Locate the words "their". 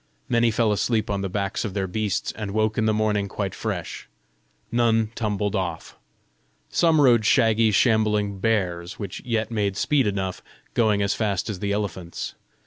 1.75-1.85